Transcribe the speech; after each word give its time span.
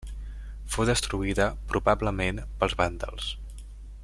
Fou 0.75 0.87
destruïda 0.91 1.47
probablement 1.73 2.43
pels 2.63 2.77
vàndals. 2.81 3.33